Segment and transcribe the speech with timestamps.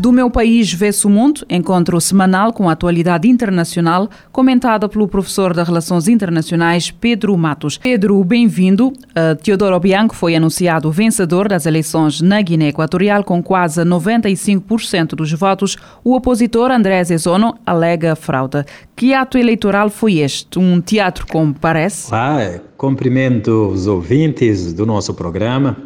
[0.00, 5.52] Do meu país vê-se o mundo, encontro semanal com a atualidade internacional, comentada pelo professor
[5.52, 7.76] de Relações Internacionais Pedro Matos.
[7.76, 8.88] Pedro, bem-vindo.
[8.88, 15.30] Uh, Teodoro Bianco foi anunciado vencedor das eleições na Guiné Equatorial com quase 95% dos
[15.34, 15.76] votos.
[16.02, 18.64] O opositor André Zezono alega fraude.
[18.96, 20.58] Que ato eleitoral foi este?
[20.58, 22.08] Um teatro como parece?
[22.10, 25.76] Ah, cumprimento os ouvintes do nosso programa.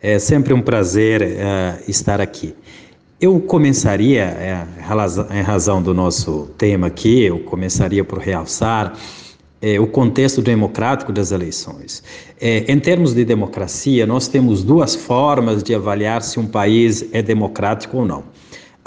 [0.00, 2.54] É sempre um prazer uh, estar aqui.
[3.20, 4.66] Eu começaria, é,
[5.38, 8.96] em razão do nosso tema aqui, eu começaria por realçar
[9.60, 12.02] é, o contexto democrático das eleições.
[12.40, 17.20] É, em termos de democracia, nós temos duas formas de avaliar se um país é
[17.20, 18.24] democrático ou não.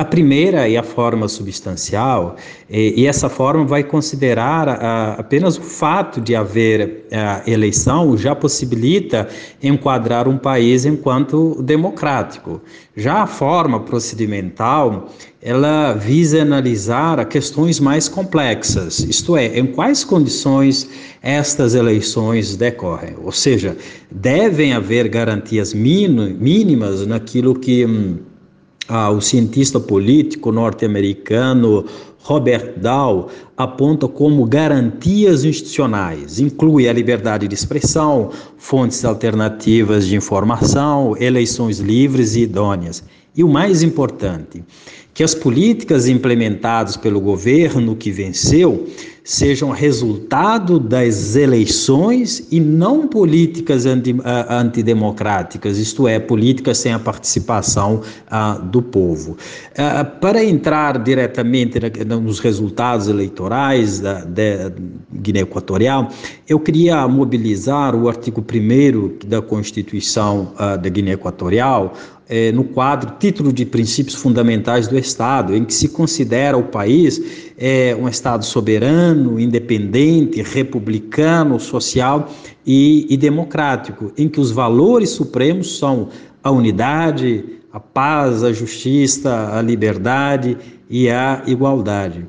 [0.03, 2.35] A primeira é a forma substancial,
[2.69, 4.67] e, essa forma vai considerar
[5.17, 9.29] apenas o fato de haver a eleição já possibilita
[9.61, 12.61] enquadrar um país enquanto democrático.
[12.97, 15.09] Já a forma procedimental,
[15.41, 20.89] ela visa analisar questões mais complexas, isto é, em quais condições
[21.21, 23.15] estas eleições decorrem.
[23.23, 23.77] Ou seja,
[24.11, 27.87] devem haver garantias mínimas naquilo que.
[28.87, 31.85] Ah, o cientista político norte-americano
[32.23, 36.39] Robert Dahl aponta como garantias institucionais.
[36.39, 43.03] Inclui a liberdade de expressão, fontes alternativas de informação, eleições livres e idôneas.
[43.35, 44.63] E o mais importante,
[45.13, 48.87] que as políticas implementadas pelo governo que venceu
[49.23, 54.15] sejam resultado das eleições e não políticas anti,
[54.49, 59.37] antidemocráticas, isto é, políticas sem a participação uh, do povo.
[59.71, 64.73] Uh, para entrar diretamente nos resultados eleitorais da, da
[65.13, 66.09] Guiné Equatorial,
[66.47, 71.93] eu queria mobilizar o artigo 1 da Constituição da Guiné Equatorial,
[72.35, 77.21] é, no quadro Título de Princípios Fundamentais do Estado, em que se considera o país
[77.59, 82.31] é, um Estado soberano, independente, republicano, social
[82.65, 86.09] e, e democrático, em que os valores supremos são
[86.43, 90.57] a unidade, a paz, a justiça, a liberdade
[90.89, 92.25] e a igualdade.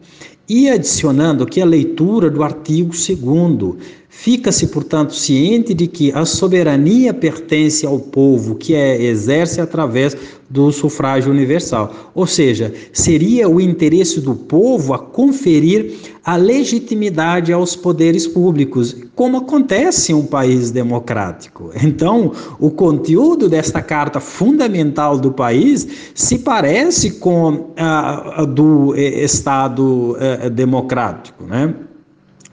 [0.46, 3.78] E adicionando aqui a leitura do artigo 2
[4.16, 10.16] Fica-se, portanto, ciente de que a soberania pertence ao povo, que é, exerce através
[10.48, 12.12] do sufrágio universal.
[12.14, 15.94] Ou seja, seria o interesse do povo a conferir
[16.24, 21.70] a legitimidade aos poderes públicos, como acontece em um país democrático.
[21.82, 29.22] Então, o conteúdo desta carta fundamental do país se parece com a, a do eh,
[29.22, 31.74] Estado eh, democrático, né?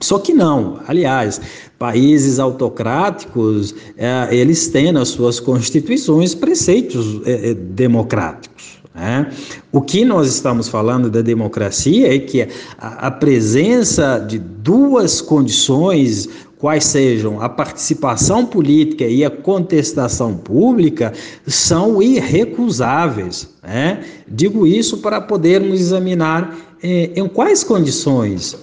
[0.02, 1.40] Só que não, aliás,
[1.78, 8.80] países autocráticos, é, eles têm nas suas constituições preceitos é, é, democráticos.
[8.92, 9.32] Né?
[9.70, 12.42] O que nós estamos falando da democracia é que
[12.78, 21.12] a, a presença de duas condições quais sejam a participação política e a contestação pública,
[21.44, 23.48] são irrecusáveis.
[23.60, 24.04] Né?
[24.28, 28.56] Digo isso para podermos examinar em quais condições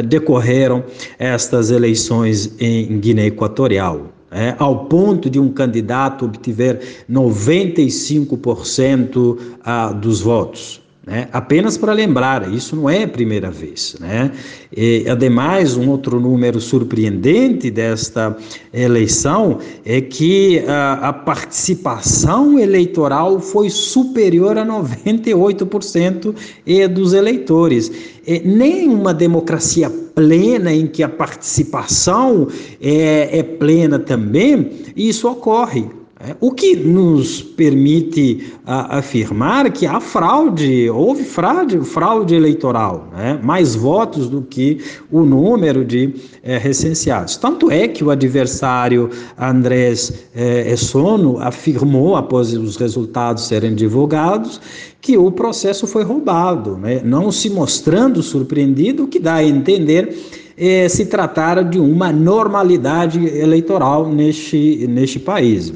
[0.00, 0.82] decorreram
[1.18, 4.10] estas eleições em Guiné Equatorial.
[4.30, 10.81] É, ao ponto de um candidato obter 95% ah, dos votos.
[11.04, 11.28] Né?
[11.32, 13.96] Apenas para lembrar, isso não é a primeira vez.
[13.98, 14.30] Né?
[14.74, 18.36] E, ademais, um outro número surpreendente desta
[18.72, 26.34] eleição é que a, a participação eleitoral foi superior a 98%
[26.90, 27.90] dos eleitores.
[28.24, 32.46] E, nem uma democracia plena em que a participação
[32.80, 36.01] é, é plena também, isso ocorre.
[36.24, 43.40] É, o que nos permite a, afirmar que há fraude, houve fraude, fraude eleitoral, né?
[43.42, 44.78] mais votos do que
[45.10, 47.36] o número de é, recenseados.
[47.36, 54.60] Tanto é que o adversário Andrés é, Essono afirmou, após os resultados serem divulgados,
[55.00, 57.00] que o processo foi roubado, né?
[57.04, 60.16] não se mostrando surpreendido, o que dá a entender
[60.56, 65.72] é, se tratar de uma normalidade eleitoral neste, neste país.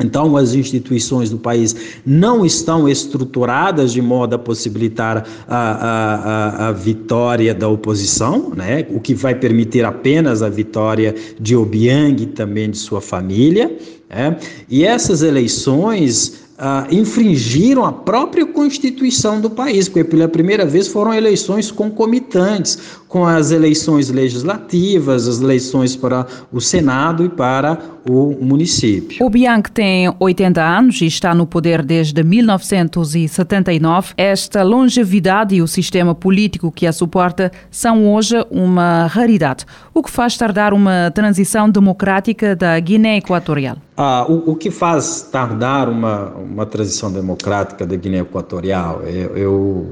[0.00, 1.74] Então, as instituições do país
[2.06, 8.86] não estão estruturadas de modo a possibilitar a, a, a, vitória da oposição, né?
[8.90, 13.76] o que vai permitir apenas a vitória de Obiang e também de sua família.
[14.08, 14.36] Né?
[14.68, 21.14] E essas eleições ah, infringiram a própria Constituição do país, porque pela primeira vez foram
[21.14, 27.78] eleições concomitantes com as eleições legislativas, as eleições para o Senado e para
[28.08, 29.24] o município.
[29.24, 34.12] O Bianchi tem 80 anos e está no poder desde 1979.
[34.16, 39.64] Esta longevidade e o sistema político que a suporta são hoje uma raridade,
[39.94, 43.76] o que faz tardar uma transição democrática da Guiné Equatorial.
[44.00, 49.02] Ah, o, o, que faz tardar uma, uma transição democrática da Guiné Equatorial?
[49.02, 49.86] Eu, eu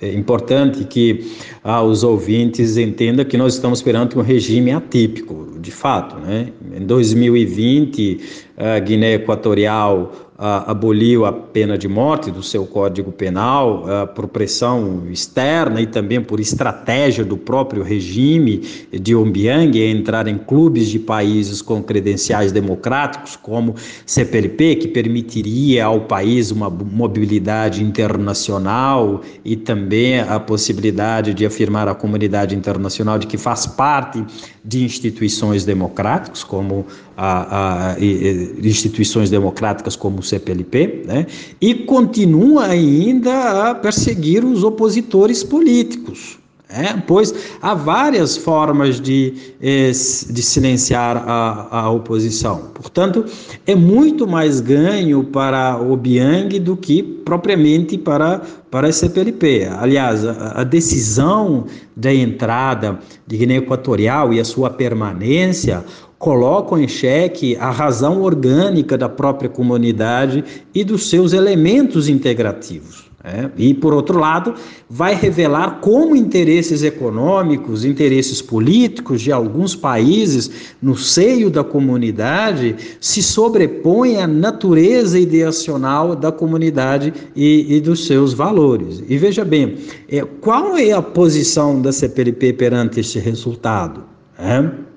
[0.00, 1.36] é importante que
[1.70, 6.16] ah, os ouvintes entendam que nós estamos perante um regime atípico, de fato.
[6.16, 6.48] Né?
[6.74, 8.20] Em 2020,
[8.56, 13.84] a Guiné Equatorial aboliu a pena de morte do seu Código Penal
[14.14, 18.62] por pressão externa e também por estratégia do próprio regime
[18.92, 23.74] de Ombiang entrar em clubes de países com credenciais democráticos, como
[24.06, 31.94] CPLP, que permitiria ao país uma mobilidade internacional e também a possibilidade de afirmar à
[31.94, 34.24] comunidade internacional de que faz parte
[34.64, 41.26] de instituições democráticas, como a, a, instituições democráticas como o CPLP, né?
[41.60, 46.38] e continua ainda a perseguir os opositores políticos.
[46.70, 49.32] É, pois há várias formas de,
[49.62, 52.70] eh, de silenciar a, a oposição.
[52.74, 53.24] Portanto,
[53.66, 59.66] é muito mais ganho para o Biang do que propriamente para, para a CPLP.
[59.78, 61.64] Aliás, a, a decisão
[61.96, 65.82] da entrada de Guiné Equatorial e a sua permanência
[66.18, 70.44] colocam em xeque a razão orgânica da própria comunidade
[70.74, 73.07] e dos seus elementos integrativos.
[73.24, 74.54] É, e, por outro lado,
[74.88, 80.48] vai revelar como interesses econômicos, interesses políticos de alguns países
[80.80, 88.32] no seio da comunidade se sobrepõem à natureza ideacional da comunidade e, e dos seus
[88.32, 89.02] valores.
[89.08, 89.78] E veja bem,
[90.08, 94.04] é, qual é a posição da CPLP perante este resultado?
[94.38, 94.87] É?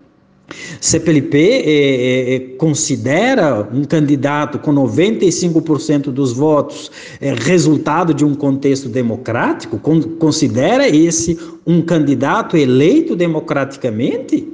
[0.80, 6.92] CPLP é, é, é, considera um candidato com 95% dos votos
[7.46, 9.78] resultado de um contexto democrático?
[9.78, 14.48] Con considera esse um candidato eleito democraticamente?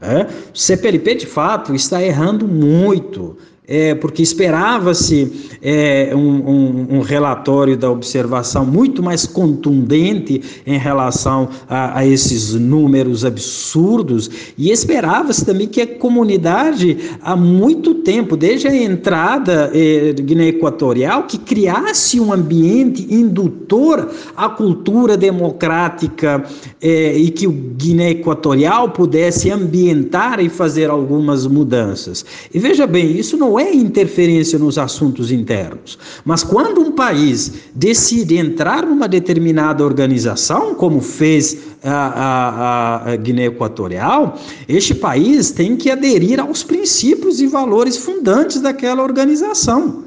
[0.00, 0.26] É?
[0.54, 3.36] CPLP, de fato, está errando muito
[3.68, 11.50] é, porque esperava-se é, um, um, um, relatório da observação muito mais contundente em relação
[11.68, 18.68] a, a esses números absurdos, e esperava-se também que a comunidade, há muito tempo, desde
[18.68, 26.42] a entrada é, de Guiné Equatorial, que criasse um ambiente indutor à cultura democrática
[26.80, 32.24] é, e que o Guiné Equatorial pudesse ambientar e fazer algumas mudanças.
[32.54, 35.98] E veja bem, isso não é interferência nos assuntos internos.
[36.24, 43.46] Mas quando um país decide entrar numa determinada organização, como fez a, a, a Guiné
[43.46, 44.38] Equatorial,
[44.68, 50.04] este país tem que aderir aos princípios e valores fundantes daquela organização.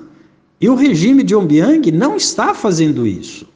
[0.60, 3.51] E o regime de Ombiang não está fazendo isso.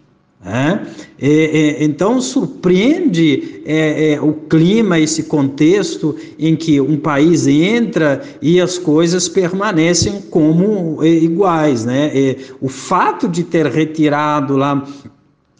[0.47, 0.79] É,
[1.19, 8.61] é, então surpreende é, é, o clima, esse contexto em que um país entra e
[8.61, 11.83] as coisas permanecem como é, iguais.
[11.83, 12.11] Né?
[12.13, 14.85] É, o fato de ter retirado lá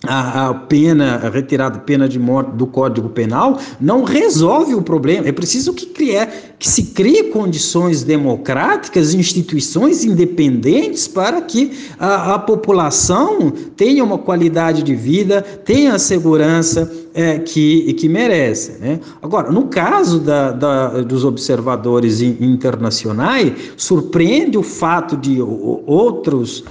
[0.08, 5.28] a, a, pena, a retirada pena de morte do Código Penal não resolve o problema.
[5.28, 12.40] É preciso que, crie, que se crie condições democráticas, instituições independentes para que a, a
[12.40, 18.74] população tenha uma qualidade de vida, tenha segurança é, que, que merece.
[18.80, 19.00] Né?
[19.22, 26.66] Agora, no caso da, da, dos observadores internacionais, surpreende o fato de outros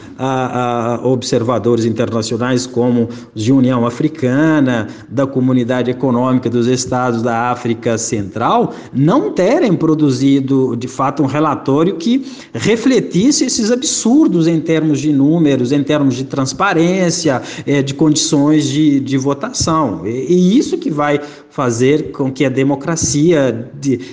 [1.02, 8.74] observadores internacionais, como os de União Africana, da Comunidade Econômica dos Estados da África Central,
[8.92, 15.72] não terem produzido, de fato, um relatório que refletisse esses absurdos em termos de números,
[15.72, 20.06] em termos de transparência, é, de condições de, de votação.
[20.06, 23.70] E, E isso que vai fazer com que a democracia,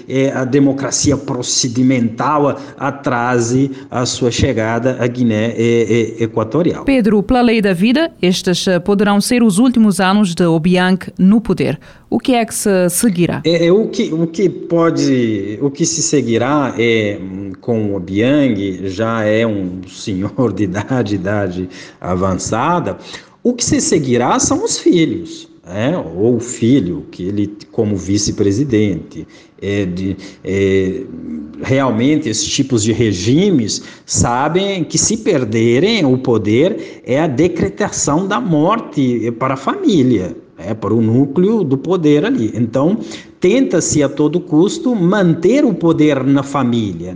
[0.08, 5.56] é, a democracia procedimental atrase a sua chegada à Guiné
[6.20, 6.86] Equatorial.
[6.86, 11.42] Pedro, pela lei da vida, estes eh, poderão ser os últimos anos de Obiang no
[11.42, 11.80] poder.
[12.10, 13.42] O que é que se seguirá?
[13.44, 17.18] É, é o, que, o que pode, o que se seguirá é
[17.60, 22.98] com o Obiang, já é um senhor de idade, idade avançada,
[23.44, 29.28] o que se seguirá são os filhos é, ou o filho, que ele, como vice-presidente,
[29.62, 29.88] é
[30.44, 31.04] é,
[31.62, 38.42] realmente esses tipos de regimes sabem que se perderem o poder é a decretação da
[38.42, 42.52] morte para a família, é, para o núcleo do poder ali.
[42.56, 42.98] Então,
[43.40, 47.16] tenta-se a todo custo manter o poder na família,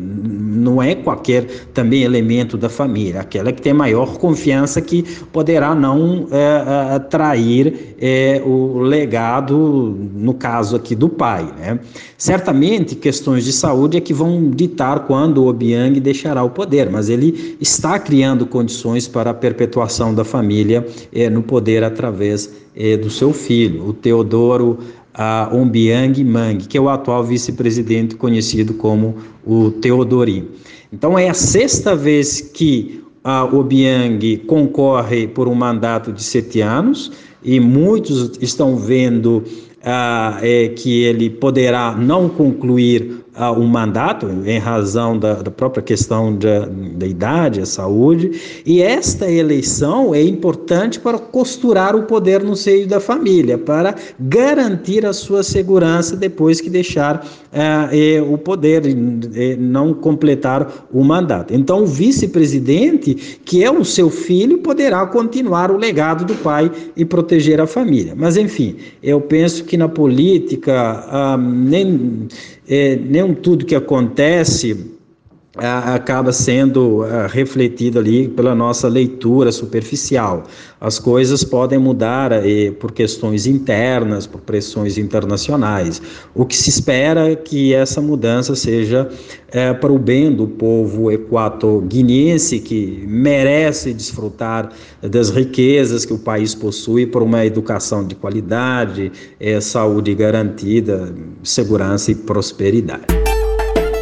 [0.55, 6.27] não é qualquer também elemento da família, aquela que tem maior confiança que poderá não
[6.31, 11.47] é, atrair é, o legado, no caso aqui do pai.
[11.57, 11.79] Né?
[12.17, 17.09] Certamente questões de saúde é que vão ditar quando o Obiang deixará o poder, mas
[17.09, 22.65] ele está criando condições para a perpetuação da família é, no poder através
[23.01, 24.77] do seu filho, o Teodoro
[25.17, 30.47] a Ombiang Mang, que é o atual vice-presidente conhecido como o Teodorim.
[30.91, 37.11] Então é a sexta vez que a Obiang concorre por um mandato de sete anos
[37.43, 39.43] e muitos estão vendo
[39.83, 45.83] ah, é, que ele poderá não concluir ah, um mandato em razão da, da própria
[45.83, 48.31] questão da, da idade, a saúde,
[48.65, 55.05] e esta eleição é importante para costurar o poder no seio da família, para garantir
[55.05, 58.83] a sua segurança depois que deixar ah, é, o poder,
[59.35, 61.53] é, não completar o mandato.
[61.53, 67.03] Então, o vice-presidente, que é o seu filho, poderá continuar o legado do pai e
[67.03, 68.13] proteger a família.
[68.15, 72.27] Mas, enfim, eu penso que na política, ah, nem
[72.67, 74.94] é, nem tudo que acontece
[75.57, 80.43] acaba sendo refletido ali pela nossa leitura superficial.
[80.79, 86.01] As coisas podem mudar eh, por questões internas, por pressões internacionais.
[86.33, 89.09] O que se espera é que essa mudança seja
[89.47, 94.69] é, para o bem do povo equatoguinense, que merece desfrutar
[95.01, 102.11] das riquezas que o país possui por uma educação de qualidade, é, saúde garantida, segurança
[102.11, 103.34] e prosperidade.